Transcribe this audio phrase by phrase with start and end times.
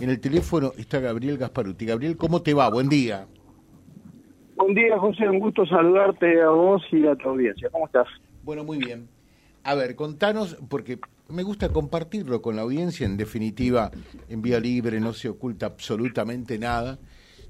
[0.00, 1.84] En el teléfono está Gabriel Gasparuti.
[1.84, 2.70] Gabriel, ¿cómo te va?
[2.70, 3.26] Buen día.
[4.56, 5.28] Buen día, José.
[5.28, 7.68] Un gusto saludarte a vos y a tu audiencia.
[7.70, 8.06] ¿Cómo estás?
[8.42, 9.08] Bueno, muy bien.
[9.62, 13.04] A ver, contanos, porque me gusta compartirlo con la audiencia.
[13.04, 13.90] En definitiva,
[14.30, 16.98] en vía libre no se oculta absolutamente nada.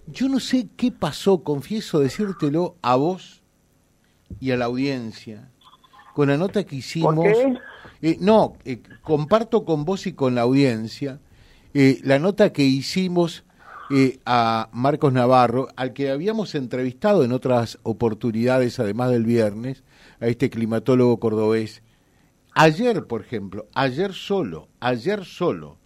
[0.08, 3.44] Yo no sé qué pasó, confieso decírtelo a vos
[4.40, 5.52] y a la audiencia,
[6.14, 7.14] con la nota que hicimos.
[7.14, 7.58] ¿Por qué?
[8.02, 11.20] Eh, no, eh, comparto con vos y con la audiencia
[11.74, 13.44] eh, la nota que hicimos
[14.24, 19.82] a Marcos Navarro, al que habíamos entrevistado en otras oportunidades, además del viernes,
[20.20, 21.82] a este climatólogo cordobés.
[22.54, 25.78] Ayer, por ejemplo, ayer solo, ayer solo,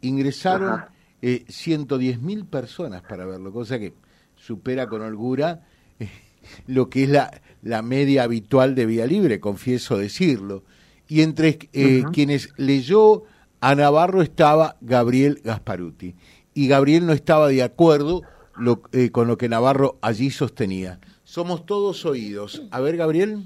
[0.00, 0.82] ingresaron
[1.20, 3.94] eh, 110 mil personas para verlo, cosa que
[4.36, 5.66] supera con holgura
[6.66, 10.64] lo que es la, la media habitual de Vía Libre, confieso decirlo.
[11.08, 13.24] Y entre eh, quienes leyó
[13.62, 16.16] a Navarro estaba Gabriel Gasparuti.
[16.52, 18.22] Y Gabriel no estaba de acuerdo
[18.58, 20.98] lo, eh, con lo que Navarro allí sostenía.
[21.22, 22.68] Somos todos oídos.
[22.72, 23.44] A ver, Gabriel.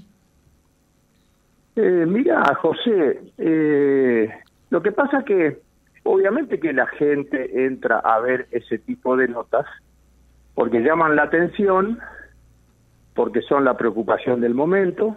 [1.75, 4.29] Eh, mira, José, eh,
[4.71, 5.61] lo que pasa que
[6.03, 9.65] obviamente que la gente entra a ver ese tipo de notas
[10.55, 11.99] porque llaman la atención,
[13.13, 15.15] porque son la preocupación del momento,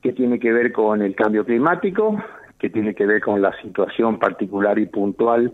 [0.00, 2.16] que tiene que ver con el cambio climático,
[2.60, 5.52] que tiene que ver con la situación particular y puntual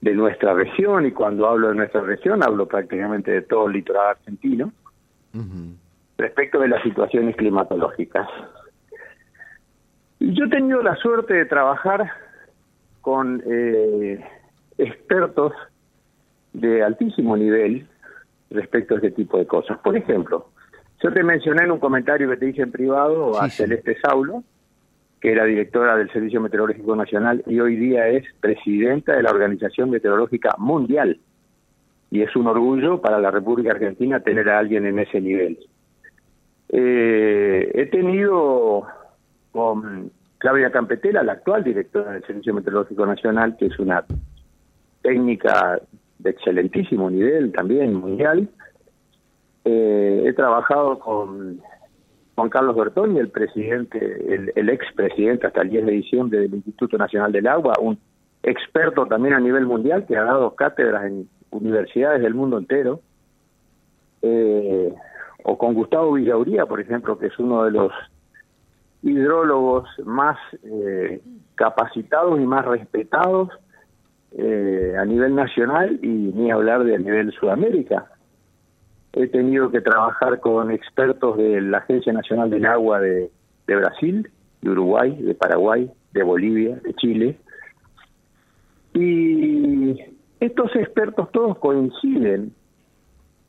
[0.00, 4.16] de nuestra región, y cuando hablo de nuestra región hablo prácticamente de todo el litoral
[4.16, 4.72] argentino,
[6.18, 8.28] respecto de las situaciones climatológicas.
[10.20, 12.12] Yo he tenido la suerte de trabajar
[13.00, 14.24] con eh,
[14.76, 15.52] expertos
[16.52, 17.88] de altísimo nivel
[18.50, 19.78] respecto a este tipo de cosas.
[19.78, 20.50] Por ejemplo,
[21.02, 24.44] yo te mencioné en un comentario que te dije en privado a Celeste Saulo,
[25.22, 29.88] que era directora del Servicio Meteorológico Nacional y hoy día es presidenta de la Organización
[29.88, 31.20] Meteorológica Mundial.
[32.10, 35.60] Y es un orgullo para la República Argentina tener a alguien en ese nivel.
[36.70, 38.84] Eh, he tenido
[39.52, 44.04] con Claudia Campetela, la actual directora del Servicio Meteorológico Nacional, que es una
[45.02, 45.80] técnica
[46.18, 48.48] de excelentísimo nivel también mundial.
[49.64, 51.60] Eh, he trabajado con
[52.42, 53.98] Juan Carlos Bertoni, el presidente,
[54.34, 57.96] el, el expresidente hasta el 10 de diciembre del Instituto Nacional del Agua, un
[58.42, 63.00] experto también a nivel mundial que ha dado cátedras en universidades del mundo entero.
[64.22, 64.92] Eh,
[65.44, 67.92] o con Gustavo Villauría, por ejemplo, que es uno de los
[69.04, 71.20] hidrólogos más eh,
[71.54, 73.50] capacitados y más respetados
[74.32, 78.10] eh, a nivel nacional y ni hablar de a nivel Sudamérica.
[79.14, 83.30] He tenido que trabajar con expertos de la Agencia Nacional del Agua de,
[83.66, 84.30] Brasil,
[84.62, 87.38] de Uruguay, de Paraguay, de Bolivia, de Chile.
[88.94, 89.96] Y
[90.40, 92.52] estos expertos todos coinciden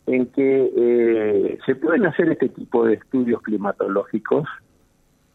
[0.05, 4.45] en que eh, se pueden hacer este tipo de estudios climatológicos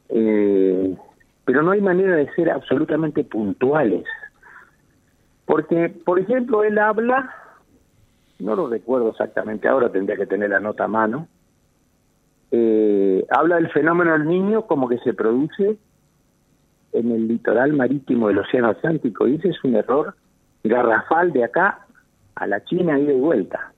[0.09, 0.97] eh,
[1.45, 4.05] pero no hay manera de ser absolutamente puntuales.
[5.47, 7.35] Porque, por ejemplo, él habla,
[8.39, 11.29] no lo recuerdo exactamente ahora, tendría que tener la nota a mano,
[12.51, 15.77] eh, habla del fenómeno del niño como que se produce
[16.93, 19.27] en el litoral marítimo del Océano Atlántico.
[19.29, 20.15] Y ese es un error
[20.65, 21.87] garrafal de acá
[22.35, 23.73] a la China ida y vuelta.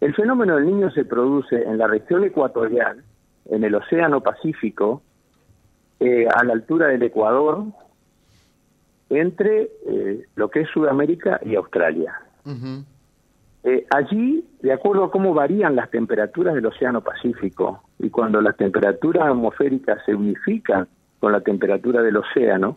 [0.00, 3.02] El fenómeno del niño se produce en la región ecuatorial,
[3.46, 5.02] en el Océano Pacífico,
[6.00, 7.64] eh, a la altura del Ecuador,
[9.10, 12.20] entre eh, lo que es Sudamérica y Australia.
[13.64, 18.56] Eh, allí, de acuerdo a cómo varían las temperaturas del Océano Pacífico, y cuando las
[18.56, 20.86] temperaturas atmosféricas se unifican
[21.18, 22.76] con la temperatura del océano,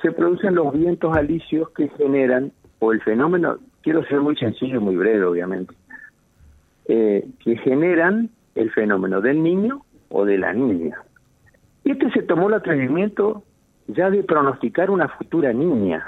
[0.00, 4.84] se producen los vientos alisios que generan, o el fenómeno, quiero ser muy sencillo y
[4.84, 5.74] muy breve, obviamente,
[6.86, 10.96] que generan el fenómeno del niño o de la niña.
[11.82, 13.42] Y este se tomó el atrevimiento
[13.88, 16.04] ya de pronosticar una futura niña.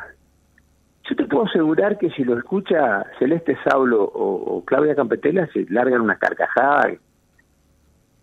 [1.09, 6.01] Yo te puedo asegurar que si lo escucha Celeste Saulo o, Claudia Campetela, se largan
[6.01, 6.91] una carcajada.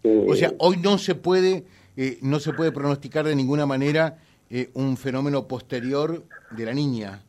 [0.03, 1.65] Eh, o sea, hoy no se puede,
[1.95, 4.17] eh, no se puede pronosticar de ninguna manera
[4.49, 7.19] eh, un fenómeno posterior de la niña.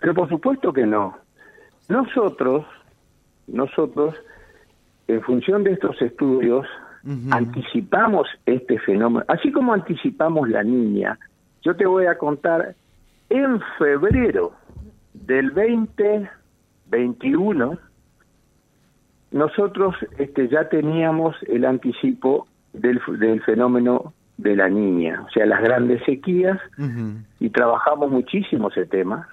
[0.00, 1.16] Pero por supuesto que no.
[1.88, 2.64] Nosotros,
[3.48, 4.14] nosotros,
[5.08, 6.66] en función de estos estudios,
[7.30, 11.18] anticipamos este fenómeno, así como anticipamos la niña.
[11.62, 12.74] Yo te voy a contar,
[13.30, 14.52] en febrero
[15.14, 17.78] del 2021,
[19.30, 25.62] nosotros este, ya teníamos el anticipo del, del fenómeno de la niña, o sea, las
[25.62, 26.58] grandes sequías,
[27.38, 29.28] y trabajamos muchísimo ese tema.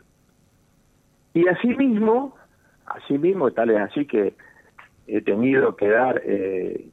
[1.33, 2.35] Y asimismo,
[2.85, 4.35] asimismo, tal es así que
[5.07, 6.89] he tenido que dar eh,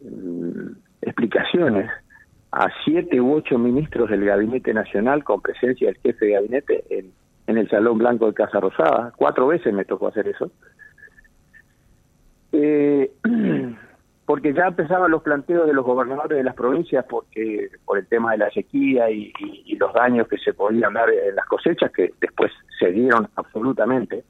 [0.00, 0.70] mm,
[1.02, 1.88] explicaciones
[2.52, 7.12] a siete u ocho ministros del Gabinete Nacional con presencia del jefe de gabinete en,
[7.46, 9.12] el Salón Blanco de Casa Rosada.
[9.16, 10.50] Cuatro veces me tocó hacer eso.
[12.52, 13.10] Eh,
[14.26, 18.32] porque ya empezaban los planteos de los gobernadores de las provincias porque por el tema
[18.32, 19.32] de la sequía y,
[19.78, 24.24] los daños que se podían dar en las cosechas que después se dieron absolutamente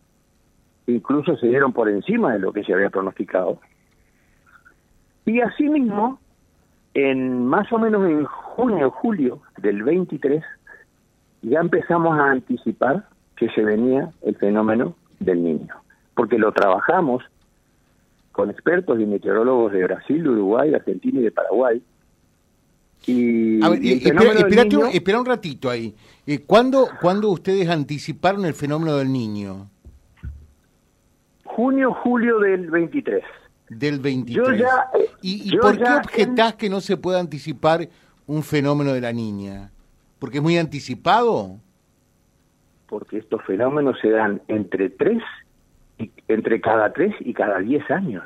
[0.89, 3.61] incluso se dieron por encima de lo que se había pronosticado
[5.25, 6.19] y asimismo
[6.97, 10.43] en más o menos en junio julio del 23
[11.43, 13.07] ya empezamos a anticipar
[13.37, 15.75] que se venía el fenómeno del niño
[16.15, 17.23] porque lo trabajamos
[18.33, 21.83] con expertos y meteorólogos de Brasil, de Uruguay, de Argentina y de Paraguay.
[23.07, 25.95] Y, a ver, espera, un, ratito ahí.
[26.27, 29.69] Eh, ¿cuándo, ¿Cuándo ustedes anticiparon el fenómeno del niño?
[31.45, 33.23] Junio, julio del 23.
[33.69, 34.61] Del 23.
[34.61, 34.67] Eh,
[35.23, 37.89] ¿Y, por qué objetás que no se puede anticipar
[38.27, 39.71] un fenómeno de la niña?
[40.19, 41.59] ¿Porque es muy anticipado?
[42.89, 45.23] Porque estos fenómenos se dan entre tres
[46.29, 48.25] entre cada tres y cada diez años.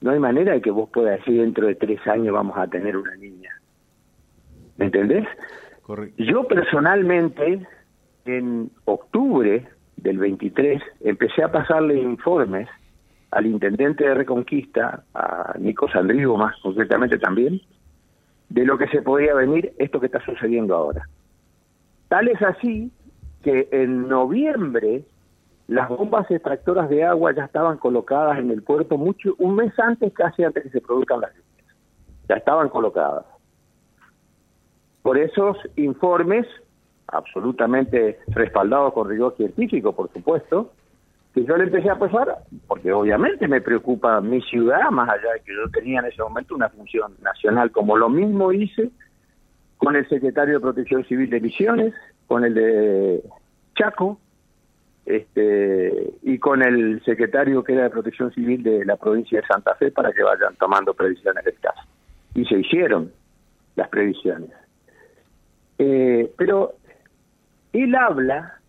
[0.00, 2.96] No hay manera de que vos puedas decir dentro de tres años vamos a tener
[2.96, 3.50] una niña.
[4.78, 5.26] ¿Me entendés?
[6.16, 7.66] Yo personalmente,
[8.24, 12.68] en octubre del 23, empecé a pasarle informes
[13.30, 17.60] al intendente de Reconquista, a Nico Sandrigo más concretamente también,
[18.48, 21.08] de lo que se podía venir esto que está sucediendo ahora.
[22.08, 22.90] Tal es así
[23.42, 25.04] que en noviembre
[25.68, 30.12] las bombas extractoras de agua ya estaban colocadas en el puerto mucho un mes antes,
[30.12, 31.76] casi antes que se produzcan las lluvias.
[32.28, 33.24] Ya estaban colocadas.
[35.02, 36.44] Por esos informes,
[37.06, 40.72] absolutamente respaldados con rigor científico, por supuesto,
[41.34, 45.40] que yo le empecé a pasar, porque obviamente me preocupa mi ciudad, más allá de
[45.40, 48.90] que yo tenía en ese momento una función nacional, como lo mismo hice
[49.78, 51.94] con el secretario de Protección Civil de Misiones,
[52.26, 53.22] con el de
[53.76, 54.18] Chaco,
[55.06, 59.74] este, y con el secretario que era de Protección Civil de la provincia de Santa
[59.76, 61.80] Fe para que vayan tomando previsiones del caso.
[62.34, 63.10] Y se hicieron
[63.76, 64.50] las previsiones.
[65.78, 66.74] Eh, pero
[67.72, 68.59] él habla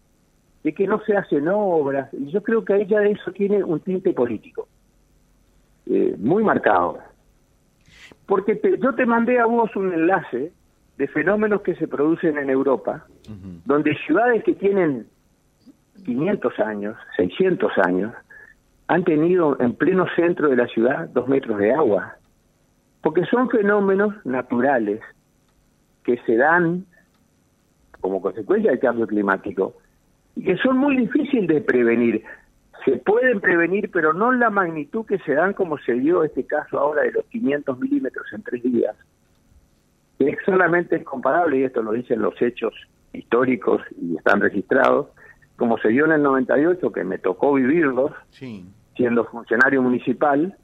[0.63, 3.79] de que no se hacen obras, y yo creo que ella de eso tiene un
[3.79, 4.67] tinte político,
[5.87, 6.99] eh, muy marcado.
[8.27, 10.53] Porque yo te mandé a vos un enlace
[10.97, 13.05] de fenómenos que se producen en Europa,
[13.65, 15.07] donde ciudades que tienen
[16.05, 18.13] 500 años, 600 años,
[18.87, 22.17] han tenido en pleno centro de la ciudad dos metros de agua,
[23.01, 25.01] porque son fenómenos naturales
[26.03, 26.85] que se dan
[27.99, 29.75] como consecuencia del cambio climático
[30.35, 32.23] y que son muy difíciles de prevenir.
[32.85, 36.79] Se pueden prevenir, pero no la magnitud que se dan como se dio este caso
[36.79, 38.95] ahora de los 500 milímetros en tres días.
[40.19, 42.73] Es solamente comparable, y esto lo dicen los hechos
[43.13, 45.07] históricos y están registrados,
[45.57, 48.11] como se dio en el 98, que me tocó vivirlos,
[48.95, 50.55] siendo funcionario municipal,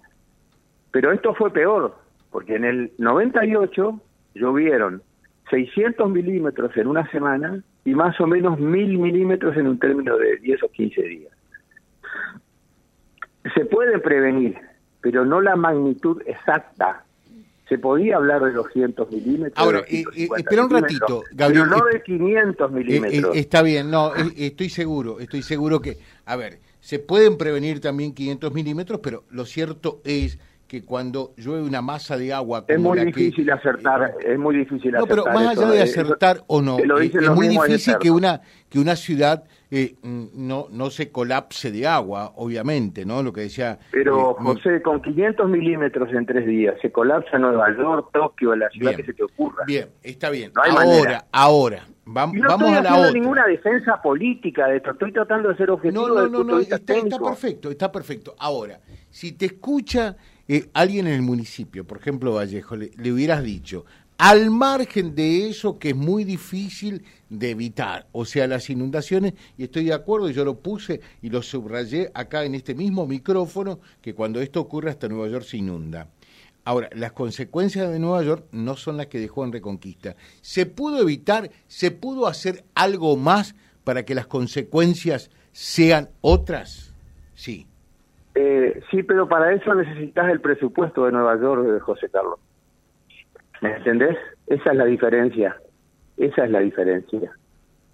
[0.91, 1.95] pero esto fue peor,
[2.31, 4.01] porque en el 98
[4.33, 5.03] llovieron
[5.49, 10.37] 600 milímetros en una semana y más o menos 1000 milímetros en un término de
[10.37, 11.33] 10 o 15 días.
[13.55, 14.57] Se puede prevenir,
[15.01, 17.03] pero no la magnitud exacta
[17.69, 19.57] se podía hablar de los 100 milímetros.
[19.57, 21.65] Ahora, eh, eh, espera un ratito, Gabriel.
[21.69, 23.35] Pero no de 500 milímetros.
[23.35, 28.53] está bien, no, estoy seguro, estoy seguro que, a ver, se pueden prevenir también 500
[28.53, 33.49] milímetros, pero lo cierto es que cuando llueve una masa de agua es muy difícil
[33.49, 37.95] acertar es muy difícil no pero más allá de acertar o no es muy difícil
[37.99, 43.31] que una que una ciudad eh, no no se colapse de agua obviamente no lo
[43.31, 48.09] que decía pero eh, José con 500 milímetros en tres días se colapsa Nueva York
[48.11, 50.51] Tokio la ciudad que se te ocurra bien está bien.
[50.55, 53.11] Ahora ahora vamos, no vamos a la otra.
[53.11, 57.71] ninguna defensa política de esto estoy tratando de ser objetivo no no no, está perfecto
[57.71, 58.35] está perfecto.
[58.37, 60.15] Ahora si te escucha
[60.47, 63.85] eh, alguien en el municipio, por ejemplo Vallejo, le, hubieras dicho,
[64.17, 69.63] al margen de eso que es muy difícil de evitar, o sea, las inundaciones, y
[69.63, 74.15] estoy de acuerdo, yo lo puse y lo subrayé acá en este mismo micrófono, que
[74.15, 76.09] cuando esto ocurre hasta Nueva York se inunda.
[76.63, 80.17] Ahora, las consecuencias de Nueva York no son las que dejó en Reconquista.
[80.41, 86.91] ¿Se pudo evitar, se pudo hacer algo más para que las consecuencias sean otras?
[87.35, 87.67] Sí.
[88.39, 92.39] Eh, sí, pero para eso necesitas el presupuesto de Nueva York, de José Carlos.
[93.61, 94.15] ¿Me entendés?
[94.45, 95.57] Esa es la diferencia.
[96.17, 97.31] Esa es la diferencia.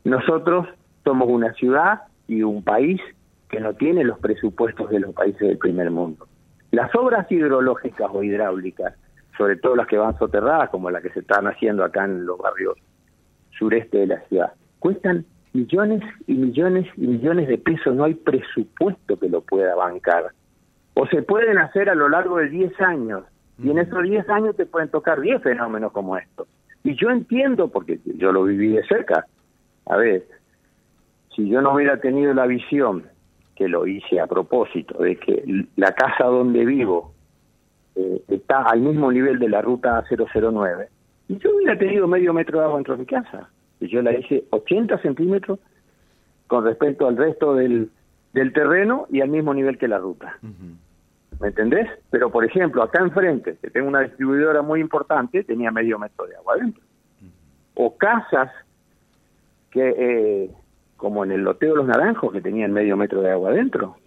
[0.03, 0.67] Nosotros
[1.05, 2.99] somos una ciudad y un país
[3.47, 6.27] que no tiene los presupuestos de los países del primer mundo.
[6.71, 8.95] Las obras hidrológicas o hidráulicas,
[9.37, 12.37] sobre todo las que van soterradas, como las que se están haciendo acá en los
[12.37, 12.77] barrios
[13.57, 19.17] sureste de la ciudad, cuestan millones y millones y millones de pesos, no hay presupuesto
[19.17, 20.31] que lo pueda bancar.
[20.95, 23.23] O se pueden hacer a lo largo de 10 años,
[23.59, 26.47] y en esos 10 años te pueden tocar 10 fenómenos como estos.
[26.83, 29.25] Y yo entiendo, porque yo lo viví de cerca,
[29.85, 30.25] a ver,
[31.35, 33.05] si yo no hubiera tenido la visión,
[33.55, 37.13] que lo hice a propósito, de que la casa donde vivo
[37.95, 40.89] eh, está al mismo nivel de la ruta 009,
[41.29, 43.49] y yo hubiera tenido medio metro de agua dentro de mi casa.
[43.89, 45.59] Yo la hice 80 centímetros
[46.47, 47.89] con respecto al resto del,
[48.33, 50.37] del terreno y al mismo nivel que la ruta.
[51.39, 51.89] ¿Me entendés?
[52.09, 56.35] Pero, por ejemplo, acá enfrente, que tengo una distribuidora muy importante, tenía medio metro de
[56.35, 56.83] agua adentro.
[57.75, 58.51] O casas
[59.71, 60.51] que, eh,
[60.95, 63.97] como en el loteo de los naranjos, que tenían medio metro de agua adentro.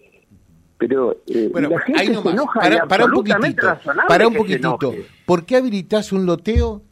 [0.79, 4.79] Pero eh, la gente se enoja para, para un poquitito, para un poquitito.
[5.25, 6.83] ¿Por qué habilitas un loteo?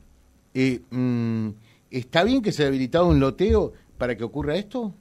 [0.54, 1.48] Eh, mm,
[1.94, 4.92] ¿Está bien que se haya habilitado un loteo para que ocurra esto?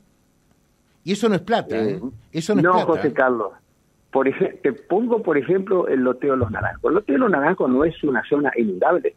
[1.03, 2.00] Y eso no es plata, ¿eh?
[2.31, 2.85] Eso no, es plata.
[2.85, 3.51] José Carlos.
[4.12, 4.29] Por
[4.62, 6.83] te pongo, por ejemplo, el loteo de los naranjos.
[6.83, 9.15] El loteo de los naranjos no es una zona inundable.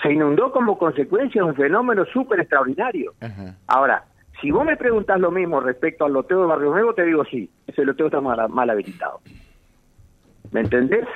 [0.00, 3.12] Se inundó como consecuencia de un fenómeno súper extraordinario.
[3.66, 4.04] Ahora,
[4.40, 7.50] si vos me preguntas lo mismo respecto al loteo de Barrio Nuevo, te digo sí,
[7.66, 9.20] ese loteo está mal, mal habilitado.
[10.52, 11.08] ¿Me entendés?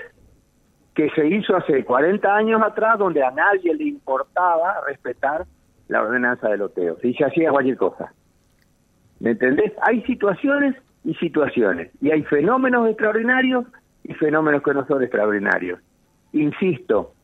[0.93, 5.47] Que se hizo hace 40 años atrás, donde a nadie le importaba respetar
[5.89, 6.97] la ordenanza de loteo.
[7.03, 8.13] Y se hacía cualquier cosa.
[9.21, 9.73] ¿Me entendés?
[9.83, 11.91] Hay situaciones y situaciones.
[12.01, 13.65] Y hay fenómenos extraordinarios
[14.05, 15.81] y fenómenos que no son extraordinarios.
[16.33, 17.15] Insisto,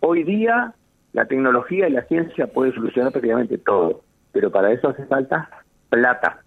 [0.00, 0.74] hoy día
[1.12, 4.02] la tecnología y la ciencia puede solucionar prácticamente todo,
[4.32, 5.48] pero para eso hace falta
[5.88, 6.42] plata.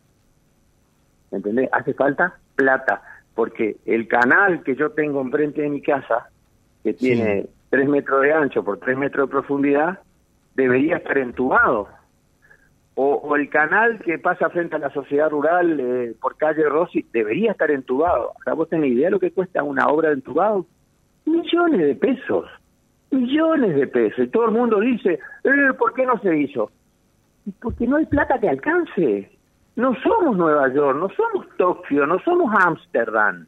[1.32, 1.70] ¿Me entendés?
[1.72, 3.02] Hace falta plata,
[3.34, 6.30] porque el canal que yo tengo enfrente de mi casa,
[6.84, 10.00] que tiene tres metros de ancho por tres metros de profundidad,
[10.58, 11.88] debería estar entubado.
[12.96, 17.52] O, el canal que pasa frente a la sociedad rural eh, por calle Rossi debería
[17.52, 18.32] estar entubado.
[18.42, 20.66] ¿Acá vos tenés idea de lo que cuesta una obra de entubado?
[21.26, 22.46] Millones de pesos.
[23.12, 24.26] Millones de pesos.
[24.26, 26.72] Y todo el mundo dice, eh, ¿por qué no se hizo?
[27.62, 29.32] Porque no hay plata que alcance.
[29.76, 33.46] No somos Nueva York, no somos Tokio, no somos Ámsterdam.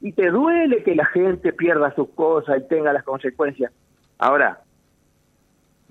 [0.00, 3.72] Y te duele que la gente pierda sus cosas y tenga las consecuencias.
[4.18, 4.60] Ahora,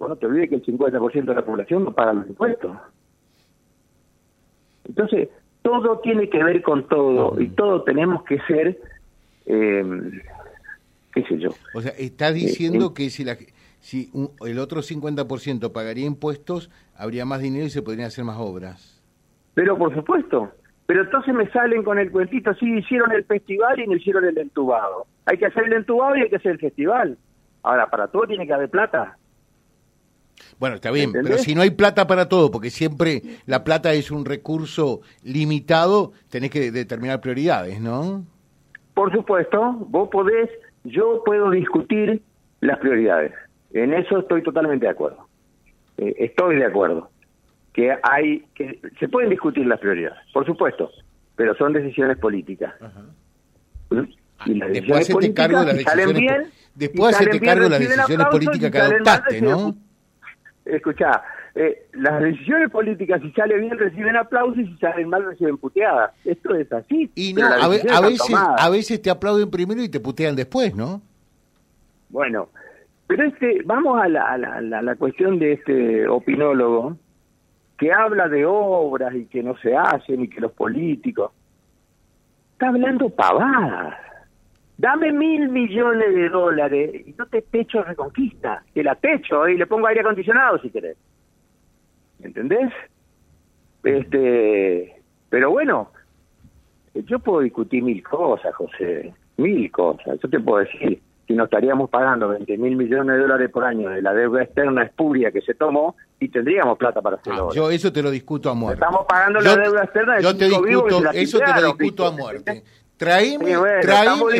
[0.07, 2.77] no te olvides que el 50% de la población no paga los impuestos.
[4.85, 5.29] Entonces,
[5.61, 8.77] todo tiene que ver con todo y todo tenemos que ser,
[9.45, 9.83] eh,
[11.13, 11.49] qué sé yo.
[11.73, 13.37] O sea, está eh, diciendo eh, que si, la,
[13.79, 14.09] si
[14.45, 19.01] el otro 50% pagaría impuestos, habría más dinero y se podrían hacer más obras.
[19.53, 20.51] Pero por supuesto.
[20.85, 24.37] Pero entonces me salen con el cuentito, sí, hicieron el festival y no hicieron el
[24.37, 25.07] entubado.
[25.25, 27.17] Hay que hacer el entubado y hay que hacer el festival.
[27.63, 29.17] Ahora, para todo tiene que haber plata.
[30.59, 34.11] Bueno, está bien, pero si no hay plata para todo, porque siempre la plata es
[34.11, 38.25] un recurso limitado, tenés que determinar prioridades, ¿no?
[38.93, 40.49] Por supuesto, vos podés,
[40.83, 42.21] yo puedo discutir
[42.61, 43.33] las prioridades.
[43.73, 45.27] En eso estoy totalmente de acuerdo.
[45.97, 47.09] Eh, estoy de acuerdo.
[47.73, 50.91] Que hay, que se pueden discutir las prioridades, por supuesto,
[51.35, 52.73] pero son decisiones políticas.
[53.89, 54.01] ¿Mm?
[54.45, 58.27] Y las después decisiones cargo de las decisiones, bien, después hacerte cargo de las decisiones
[58.27, 59.75] políticas que adoptaste, ¿no?
[60.65, 61.23] Escuchá,
[61.55, 66.11] eh, las decisiones políticas, si sale bien, reciben aplausos y si salen mal, reciben puteadas.
[66.25, 67.11] Esto es así.
[67.15, 67.91] Y no, a, veces,
[68.57, 71.01] a veces te aplauden primero y te putean después, ¿no?
[72.09, 72.49] Bueno,
[73.07, 76.97] pero este, vamos a la, a la, la cuestión de este opinólogo
[77.77, 81.31] que habla de obras y que no se hacen y que los políticos.
[82.53, 83.95] Está hablando pavadas
[84.83, 89.65] dame mil millones de dólares y no te techo reconquista, que la techo y le
[89.65, 90.97] pongo aire acondicionado si querés.
[92.21, 92.69] ¿Entendés?
[93.81, 95.89] Este, pero bueno,
[96.93, 100.19] yo puedo discutir mil cosas, José, mil cosas.
[100.21, 103.89] Yo te puedo decir, si nos estaríamos pagando 20 mil millones de dólares por año
[103.89, 107.47] de la deuda externa espuria que se tomó y tendríamos plata para hacerlo.
[107.51, 108.83] Ah, yo eso te lo discuto a muerte.
[108.83, 112.63] Estamos pagando la deuda externa de yo te discuto, Eso te lo discuto a muerte.
[112.97, 113.57] Traíme,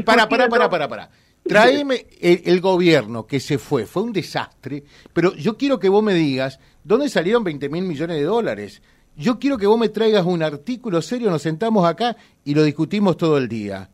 [0.06, 1.10] para, para, para, para, para.
[1.44, 6.14] Traeme el, gobierno que se fue, fue un desastre, pero yo quiero que vos me
[6.14, 8.82] digas, ¿dónde salieron 20 mil millones de dólares?
[9.18, 13.18] Yo quiero que vos me traigas un artículo serio, nos sentamos acá y lo discutimos
[13.18, 13.90] todo el día.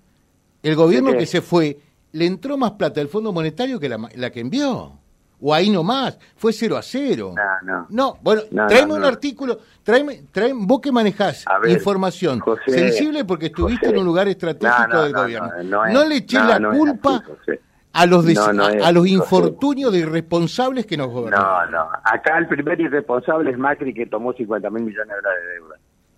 [0.61, 1.79] El gobierno que se fue,
[2.11, 4.99] le entró más plata del Fondo Monetario que la, la que envió.
[5.41, 7.33] O ahí nomás, fue 0 a 0.
[7.35, 7.87] No, no.
[7.89, 12.71] No, bueno, No, tráeme no, un artículo, tráeme, tráeme, vos que manejás ver, información José,
[12.71, 13.95] sensible porque estuviste José.
[13.95, 15.49] en un lugar estratégico del no, gobierno.
[15.63, 17.59] no, le no, la culpa así,
[17.93, 21.41] a los a, los infortunios de irresponsables que nos gobernan.
[21.41, 21.89] No, no.
[22.03, 25.75] Acá el primer irresponsable es Macri que tomó 50 mil millones de dólares de deuda.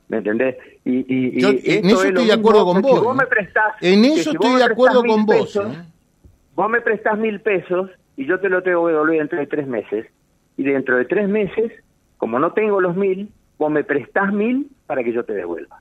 [0.10, 0.58] ¿Me entendés?
[0.84, 3.02] Y, y, y Yo en eso es estoy de acuerdo con vos.
[3.02, 3.18] ¿eh?
[3.18, 5.38] me prestás, en eso si estoy de acuerdo con vos.
[5.38, 5.84] pesos, ¿eh?
[6.56, 9.68] Vos me prestás mil pesos y yo te lo tengo que devolver dentro de tres
[9.68, 10.08] meses.
[10.58, 11.72] Y dentro de tres meses,
[12.18, 15.80] como no tengo los mil, vos me prestás mil para que yo te devuelva.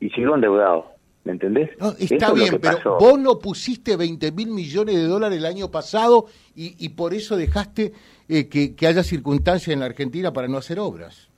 [0.00, 0.86] Y sigo endeudado.
[1.24, 1.70] ¿Me entendés?
[1.78, 2.98] No, está bien, pero pasó.
[2.98, 6.26] vos no pusiste 20 mil millones de dólares el año pasado
[6.56, 7.92] y, y por eso dejaste
[8.28, 11.28] eh, que, que haya circunstancias en la Argentina para no hacer obras.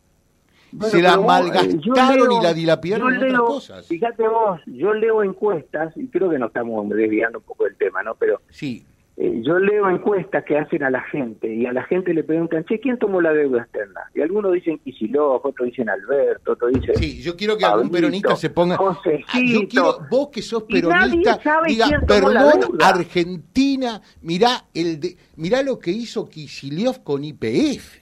[0.72, 3.86] Bueno, Se la eh, malgastaron leo- y la dilapidaron en otras leo- cosas.
[3.86, 8.02] Fíjate vos, yo leo encuestas, y creo que nos estamos desviando un poco del tema,
[8.02, 8.14] ¿no?
[8.14, 8.84] Pero Sí,
[9.16, 12.64] eh, yo leo encuestas que hacen a la gente, y a la gente le preguntan,
[12.64, 14.00] che, ¿quién tomó la deuda externa?
[14.12, 16.96] Y algunos dicen Kicillof, otros dicen Alberto, otros dicen...
[16.96, 18.76] sí, yo quiero que algún Pablito, peronista se ponga...
[18.76, 19.28] Josecito.
[19.32, 22.88] Ah, yo quiero, vos que sos peronista, diga, perdón, deuda".
[22.88, 28.00] Argentina, mirá, el de, mirá lo que hizo Kicillof con IPF.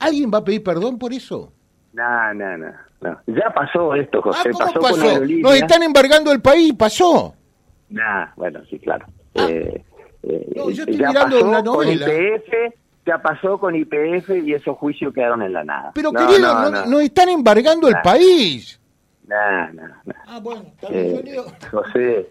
[0.00, 1.52] ¿Alguien va a pedir perdón por eso?
[1.92, 3.20] No, no, no, no.
[3.28, 5.08] Ya pasó esto, Ah, José, ¿cómo pasó, con pasó?
[5.08, 5.42] Aerolíneas.
[5.42, 7.34] Nos están embargando el país, pasó.
[7.88, 9.06] Nah, bueno, sí, claro.
[9.36, 9.46] Ah.
[9.48, 9.84] Eh,
[10.28, 12.06] eh, No, yo estoy ya mirando pasó una con novela.
[12.14, 12.74] IPF,
[13.06, 15.92] ya pasó con IPF y esos juicios quedaron en la nada.
[15.94, 16.86] Pero No, querido, no, no- no.
[16.86, 18.80] nos están embargando el país.
[19.26, 20.14] Nah, nah, nah.
[20.26, 21.44] Ah, bueno, yo Eh.
[21.70, 22.28] José,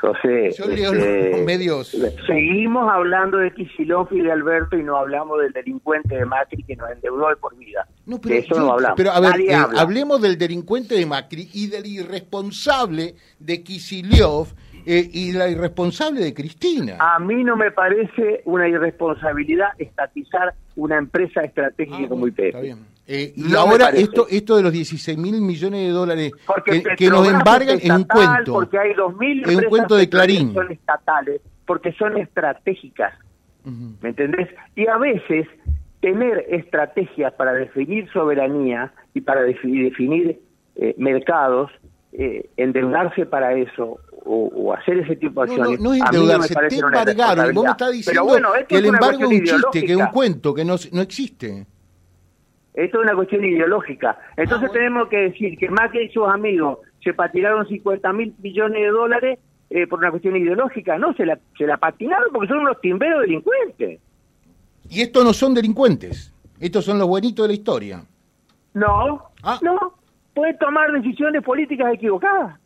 [0.00, 1.94] José, este, medios.
[2.26, 6.74] Seguimos hablando de Kicillof y de Alberto y no hablamos del delincuente de Macri que
[6.74, 7.86] nos endeudó de por vida.
[8.06, 8.96] No, pero, de eso yo- no hablamos.
[8.96, 9.80] pero a ver, Nadie eh, habla.
[9.82, 14.52] hablemos del delincuente de Macri y del irresponsable de Kicillof
[14.86, 16.96] eh, y la irresponsable de Cristina.
[16.98, 22.40] A mí no me parece una irresponsabilidad estatizar una empresa estratégica Ah, como IPF.
[22.46, 22.78] está bien.
[23.06, 26.94] Eh, y No ahora esto esto de los 16 mil millones de dólares Porque que,
[26.96, 28.52] que nos embargan es un cuento.
[28.52, 30.48] Porque hay 2.000 Es un empresas cuento de Clarín.
[30.48, 33.14] que son estatales, porque son estratégicas.
[33.64, 34.48] ¿me entendés?
[34.76, 35.46] Y a veces
[36.00, 40.40] tener estrategias para definir soberanía y para defi- definir
[40.76, 41.70] eh, mercados,
[42.12, 45.80] eh, endeudarse para eso o, o hacer ese tipo de No, no, acciones.
[45.80, 47.54] no a mí me endeudarse, te embargaron.
[47.54, 50.54] Vos me estás diciendo bueno, que el embargo es un chiste, que es un cuento,
[50.54, 51.66] que no, no existe.
[52.74, 54.18] Esto es una cuestión ideológica.
[54.36, 54.72] Entonces Ah, bueno.
[54.72, 59.38] tenemos que decir que Macri y sus amigos se patinaron 50 mil millones de dólares
[59.70, 60.96] eh, por una cuestión ideológica.
[60.98, 64.00] No, se la, se la patinaron porque son unos timberos delincuentes.
[64.88, 66.32] Y estos no son delincuentes.
[66.60, 68.04] Estos son los buenitos de la historia.
[68.74, 69.58] No, Ah.
[69.62, 69.94] no.
[70.34, 72.58] Pueden tomar decisiones políticas equivocadas.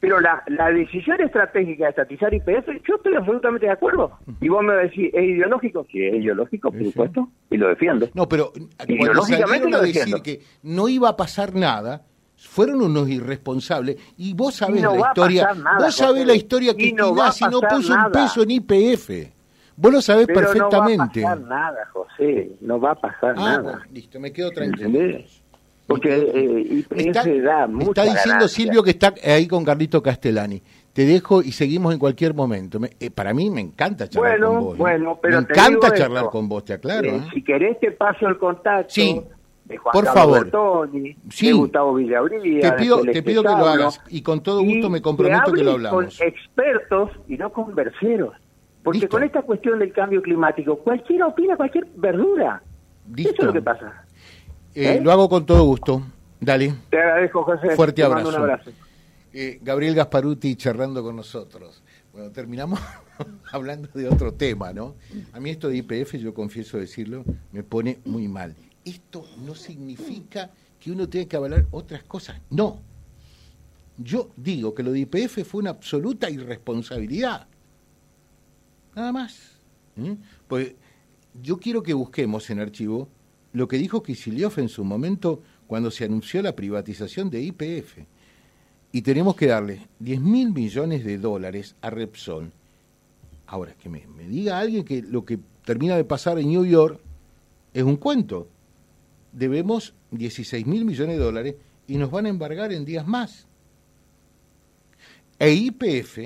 [0.00, 4.18] Pero la, la decisión estratégica de estatizar IPF, yo estoy absolutamente de acuerdo.
[4.40, 5.86] Y vos me decís, ¿es ideológico?
[5.92, 8.08] Sí, es ideológico, por supuesto, y lo defiendo.
[8.12, 10.22] No, pero cuando Ideológicamente a lo decir defiendo.
[10.24, 12.02] que no iba a pasar nada,
[12.36, 13.96] fueron unos irresponsables.
[14.16, 15.54] Y vos sabés no la historia.
[15.54, 19.10] nada, vos sabés la historia que no Tinasi no puso un peso en IPF.
[19.76, 21.20] Vos lo sabés Pero perfectamente.
[21.20, 22.50] no va a pasar nada, José.
[22.60, 23.62] No va a pasar ah, nada.
[23.62, 24.86] bueno, listo, me quedo tranquilo.
[24.86, 25.41] ¿Entendés?
[25.92, 28.48] Porque eh, está, da me mucha está diciendo ganancia.
[28.48, 30.62] Silvio que está ahí con Carlito Castellani.
[30.92, 32.78] Te dejo y seguimos en cualquier momento.
[32.78, 34.74] Me- eh, para mí me encanta charlar Bueno, con vos.
[34.74, 34.78] ¿eh?
[34.78, 36.30] bueno, pero me te encanta digo charlar esto.
[36.30, 37.08] con vos, te aclaro.
[37.08, 37.20] Eh, ¿eh?
[37.34, 39.20] Si querés te paso el contacto Sí,
[39.64, 40.42] de Juan por Carlos favor.
[40.44, 41.46] Bertoni, Sí.
[41.46, 42.60] de Gustavo Villauría.
[42.60, 45.64] Te pido- te pido que lo hagas, y con todo gusto me comprometo que que
[45.64, 46.18] lo hablamos.
[46.18, 48.34] con expertos y no con verseros.
[48.82, 49.16] Porque Listo.
[49.16, 52.60] con esta cuestión del cambio climático, cualquiera opina cualquier verdura.
[53.14, 53.30] Listo.
[53.32, 54.01] Eso es lo que pasa.
[54.74, 55.00] Eh, ¿Eh?
[55.02, 56.02] Lo hago con todo gusto.
[56.40, 56.74] Dale.
[56.90, 57.76] Te agradezco, José.
[57.76, 58.42] Fuerte Te mando abrazo.
[58.42, 58.70] Un abrazo.
[59.32, 61.82] Eh, Gabriel Gasparuti charlando con nosotros.
[62.12, 62.80] Bueno, terminamos
[63.52, 64.96] hablando de otro tema, ¿no?
[65.32, 68.54] A mí esto de IPF, yo confieso decirlo, me pone muy mal.
[68.84, 72.40] Esto no significa que uno tenga que avalar otras cosas.
[72.50, 72.80] No.
[73.96, 77.46] Yo digo que lo de IPF fue una absoluta irresponsabilidad.
[78.94, 79.60] Nada más.
[79.96, 80.14] ¿Mm?
[80.48, 80.74] Pues
[81.40, 83.08] yo quiero que busquemos en archivo
[83.52, 87.98] lo que dijo Kicillof en su momento cuando se anunció la privatización de IPF.
[88.92, 92.52] Y tenemos que darle 10 mil millones de dólares a Repsol.
[93.46, 97.00] Ahora, que me, diga alguien que lo que termina de pasar en New York
[97.72, 98.48] es un cuento.
[99.32, 101.54] Debemos 16 mil millones de dólares
[101.88, 103.46] y nos van a embargar en días más.
[105.38, 106.18] E IPF,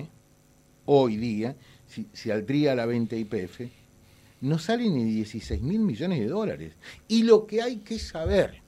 [0.87, 3.63] hoy día, si, si aldría la venta IPF,
[4.41, 6.77] no sale ni 16 mil millones de dólares.
[7.09, 8.63] Y lo que hay que saber,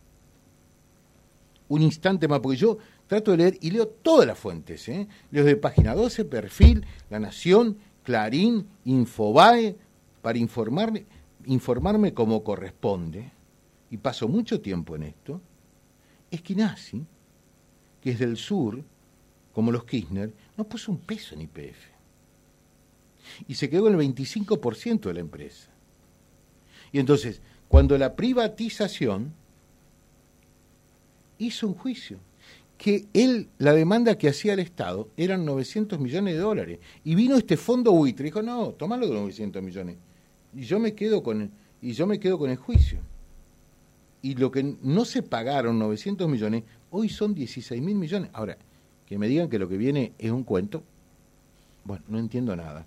[1.68, 5.08] un instante más, porque yo trato de leer y leo todas las fuentes, ¿eh?
[5.30, 9.76] leo de Página 12, Perfil, La Nación, Clarín, Infobae,
[10.22, 11.06] para informarme,
[11.46, 13.32] informarme como corresponde,
[13.90, 15.40] y paso mucho tiempo en esto,
[16.30, 17.04] es que Nazi,
[18.00, 18.82] que es del sur,
[19.52, 21.97] como los Kirchner, no puso un peso en IPF.
[23.46, 25.68] Y se quedó el 25% de la empresa.
[26.92, 29.32] Y entonces, cuando la privatización
[31.38, 32.18] hizo un juicio,
[32.78, 36.78] que él, la demanda que hacía el Estado eran 900 millones de dólares.
[37.04, 39.96] Y vino este fondo buitre y dijo, no, tomalo de 900 millones.
[40.54, 43.00] Y yo me quedo con y yo me quedo con el juicio.
[44.22, 48.30] Y lo que no se pagaron 900 millones, hoy son 16 mil millones.
[48.32, 48.56] Ahora,
[49.06, 50.82] que me digan que lo que viene es un cuento,
[51.84, 52.86] bueno, no entiendo nada.